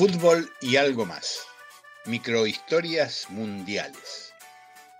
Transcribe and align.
Fútbol 0.00 0.50
y 0.62 0.76
algo 0.76 1.04
más. 1.04 1.40
Microhistorias 2.06 3.26
mundiales. 3.28 4.32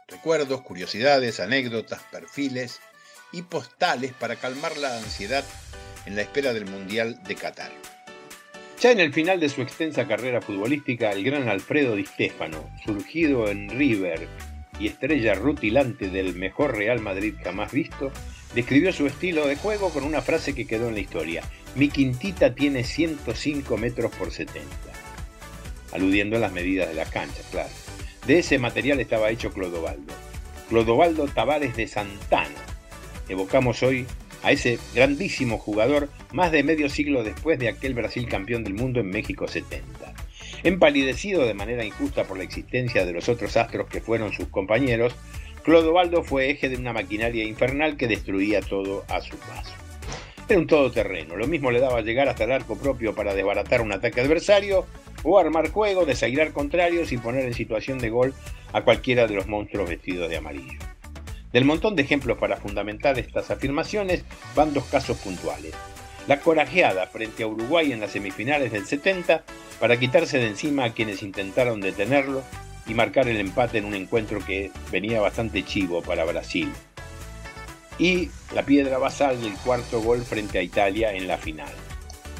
Recuerdos, 0.07 0.61
curiosidades, 0.61 1.41
anécdotas, 1.41 2.03
perfiles 2.13 2.81
y 3.33 3.41
postales 3.41 4.13
para 4.13 4.37
calmar 4.37 4.77
la 4.77 4.99
ansiedad 4.99 5.43
en 6.05 6.17
la 6.17 6.21
espera 6.21 6.53
del 6.53 6.67
Mundial 6.67 7.19
de 7.23 7.35
Qatar. 7.35 7.73
Ya 8.79 8.91
en 8.91 9.01
el 9.01 9.15
final 9.15 9.41
de 9.41 9.49
su 9.49 9.63
extensa 9.63 10.07
carrera 10.07 10.43
futbolística, 10.43 11.11
el 11.13 11.25
gran 11.25 11.49
Alfredo 11.49 11.97
Di 11.97 12.05
Stefano, 12.05 12.71
surgido 12.85 13.49
en 13.49 13.71
River 13.71 14.29
y 14.81 14.87
estrella 14.87 15.35
rutilante 15.35 16.09
del 16.09 16.35
mejor 16.35 16.77
Real 16.77 17.01
Madrid 17.01 17.35
jamás 17.45 17.71
visto, 17.71 18.11
describió 18.55 18.93
su 18.93 19.07
estilo 19.07 19.47
de 19.47 19.57
juego 19.57 19.91
con 19.91 20.05
una 20.05 20.23
frase 20.23 20.55
que 20.55 20.67
quedó 20.67 20.89
en 20.89 20.95
la 20.95 21.01
historia. 21.01 21.43
Mi 21.77 21.89
quintita 21.89 22.55
tiene 22.55 22.83
105 22.83 23.77
metros 23.77 24.11
por 24.17 24.33
70. 24.33 24.67
Aludiendo 25.93 26.37
a 26.37 26.41
las 26.41 26.53
medidas 26.53 26.89
de 26.89 26.95
las 26.95 27.11
canchas, 27.11 27.47
claro. 27.51 27.69
De 28.27 28.39
ese 28.39 28.59
material 28.59 29.01
estaba 29.01 29.31
hecho 29.31 29.53
Clodovaldo. 29.53 30.13
Clodovaldo 30.69 31.29
Tavares 31.29 31.77
de 31.77 31.87
Santana. 31.87 32.49
Evocamos 33.29 33.83
hoy 33.83 34.07
a 34.43 34.53
ese 34.53 34.79
grandísimo 34.95 35.59
jugador 35.59 36.09
más 36.33 36.53
de 36.53 36.63
medio 36.63 36.89
siglo 36.89 37.23
después 37.23 37.59
de 37.59 37.69
aquel 37.69 37.95
Brasil 37.95 38.29
campeón 38.29 38.65
del 38.65 38.75
mundo 38.75 39.01
en 39.01 39.11
México 39.11 39.47
70. 39.47 40.00
Empalidecido 40.63 41.47
de 41.47 41.55
manera 41.55 41.85
injusta 41.85 42.25
por 42.25 42.37
la 42.37 42.45
existencia 42.45 43.07
de 43.07 43.13
los 43.13 43.29
otros 43.29 43.57
astros 43.57 43.89
que 43.89 44.01
fueron 44.01 44.33
sus 44.33 44.49
compañeros, 44.49 45.15
Clodovaldo 45.65 46.23
fue 46.23 46.51
eje 46.51 46.69
de 46.69 46.77
una 46.77 46.93
maquinaria 46.93 47.45
infernal 47.45 47.97
que 47.97 48.09
destruía 48.09 48.61
todo 48.61 49.05
a 49.09 49.21
su 49.21 49.37
paso. 49.37 49.75
Era 50.49 50.59
un 50.59 50.67
todoterreno, 50.67 51.37
lo 51.37 51.47
mismo 51.47 51.71
le 51.71 51.81
daba 51.81 52.01
llegar 52.01 52.29
hasta 52.29 52.45
el 52.45 52.53
arco 52.53 52.77
propio 52.77 53.15
para 53.15 53.35
desbaratar 53.35 53.83
un 53.83 53.93
ataque 53.93 54.21
adversario 54.21 54.85
o 55.23 55.39
armar 55.39 55.71
juego, 55.71 56.05
desairar 56.05 56.53
contrarios 56.53 57.13
y 57.13 57.19
poner 57.19 57.45
en 57.45 57.55
situación 57.55 57.99
de 57.99 58.11
gol 58.11 58.35
a 58.73 58.83
cualquiera 58.83 59.27
de 59.27 59.35
los 59.35 59.47
monstruos 59.47 59.89
vestidos 59.89 60.29
de 60.29 60.39
amarillo. 60.39 60.79
Del 61.53 61.65
montón 61.65 61.97
de 61.97 62.03
ejemplos 62.03 62.39
para 62.39 62.57
fundamentar 62.57 63.19
estas 63.19 63.51
afirmaciones 63.51 64.25
van 64.55 64.73
dos 64.73 64.85
casos 64.85 65.19
puntuales. 65.19 65.75
La 66.27 66.41
corajeada 66.41 67.07
frente 67.07 67.43
a 67.43 67.47
Uruguay 67.47 67.93
en 67.93 68.01
las 68.01 68.13
semifinales 68.13 68.73
del 68.73 68.87
70 68.87 69.43
para 69.81 69.99
quitarse 69.99 70.39
de 70.39 70.49
encima 70.49 70.85
a 70.85 70.93
quienes 70.93 71.23
intentaron 71.23 71.81
detenerlo 71.81 72.43
y 72.87 72.95
marcar 72.95 73.29
el 73.29 73.39
empate 73.39 73.79
en 73.79 73.87
un 73.87 73.95
encuentro 73.95 74.45
que 74.45 74.71
venía 74.91 75.21
bastante 75.21 75.65
chivo 75.65 76.03
para 76.03 76.25
Brasil. 76.25 76.71
Y 77.99 78.31
la 78.55 78.65
piedra 78.65 78.99
basal 78.99 79.41
del 79.41 79.55
cuarto 79.55 80.01
gol 80.01 80.23
frente 80.23 80.59
a 80.59 80.63
Italia 80.63 81.13
en 81.13 81.27
la 81.27 81.39
final. 81.39 81.73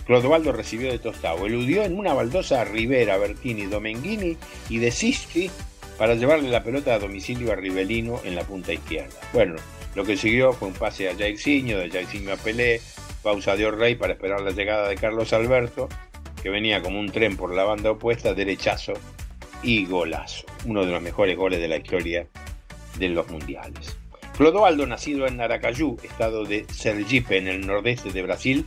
Clodovaldo 0.07 0.53
recibió 0.53 0.91
de 0.91 0.99
Tostao, 0.99 1.47
eludió 1.47 1.85
en 1.85 1.99
una 1.99 2.15
baldosa 2.15 2.63
a 2.63 2.65
Rivera, 2.65 3.17
Bertini, 3.17 3.67
Domenghini 3.67 4.37
y 4.69 4.79
De 4.79 4.91
Sisti 4.91 5.51
para 5.99 6.15
llevarle 6.15 6.49
la 6.49 6.65
pelota 6.65 6.95
a 6.95 6.99
domicilio 6.99 7.53
a 7.53 7.57
Rivelino 7.57 8.21
en 8.25 8.35
la 8.35 8.43
punta 8.43 8.73
izquierda. 8.73 9.15
Bueno, 9.33 9.57
lo 9.95 10.05
que 10.05 10.17
siguió 10.17 10.53
fue 10.53 10.69
un 10.69 10.75
pase 10.75 11.09
a 11.09 11.15
Jairzinho, 11.15 11.79
de 11.79 11.91
Jairzinho 11.91 12.33
a 12.33 12.37
Pelé, 12.37 12.81
pausa 13.23 13.57
de 13.57 13.67
Orrey 13.67 13.95
para 13.95 14.15
esperar 14.15 14.41
la 14.41 14.51
llegada 14.51 14.89
de 14.89 14.97
Carlos 14.97 15.33
Alberto, 15.33 15.89
que 16.43 16.51
venía 16.51 16.83
como 16.83 16.99
un 16.99 17.11
tren 17.11 17.37
por 17.37 17.55
la 17.55 17.65
banda 17.65 17.91
opuesta, 17.91 18.35
derechazo 18.35 18.95
y 19.63 19.87
golazo. 19.87 20.47
Uno 20.65 20.85
de 20.85 20.93
los 20.93 21.03
mejores 21.03 21.37
goles 21.37 21.61
de 21.61 21.69
la 21.69 21.77
historia 21.77 22.27
de 22.99 23.09
los 23.09 23.29
mundiales. 23.29 23.97
Clodoaldo, 24.37 24.87
nacido 24.87 25.27
en 25.27 25.41
Aracayú, 25.41 25.99
estado 26.03 26.45
de 26.45 26.65
Sergipe, 26.73 27.37
en 27.37 27.49
el 27.49 27.67
nordeste 27.67 28.11
de 28.11 28.23
Brasil, 28.23 28.67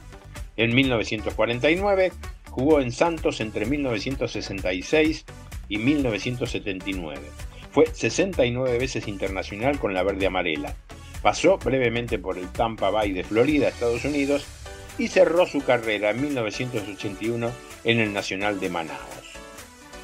en 0.55 0.75
1949, 0.75 2.11
jugó 2.49 2.79
en 2.79 2.91
Santos 2.91 3.41
entre 3.41 3.65
1966 3.65 5.25
y 5.69 5.77
1979. 5.79 7.19
Fue 7.71 7.87
69 7.91 8.77
veces 8.77 9.07
internacional 9.07 9.79
con 9.79 9.95
la 9.95 10.03
verde 10.03 10.27
amarela. 10.27 10.75
Pasó 11.23 11.57
brevemente 11.57 12.19
por 12.19 12.37
el 12.37 12.49
Tampa 12.49 12.89
Bay 12.89 13.13
de 13.13 13.23
Florida, 13.23 13.69
Estados 13.69 14.03
Unidos, 14.03 14.45
y 14.97 15.07
cerró 15.07 15.45
su 15.47 15.61
carrera 15.61 16.11
en 16.11 16.21
1981 16.21 17.51
en 17.85 17.99
el 17.99 18.13
Nacional 18.13 18.59
de 18.59 18.69
Manaus. 18.69 18.99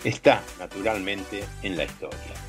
Está, 0.06 0.42
naturalmente, 0.58 1.44
en 1.62 1.76
la 1.76 1.84
historia. 1.84 2.40